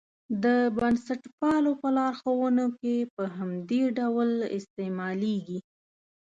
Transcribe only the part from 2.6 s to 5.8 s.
کې په همدې ډول استعمالېږي.